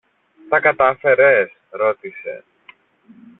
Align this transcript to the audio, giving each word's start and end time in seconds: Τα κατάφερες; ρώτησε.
Τα 0.49 0.59
κατάφερες; 0.59 1.51
ρώτησε. 1.69 2.43